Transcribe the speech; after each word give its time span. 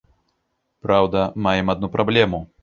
Праўда, 0.85 1.27
маем 1.49 1.71
адну 1.75 1.91
праблему. 1.99 2.43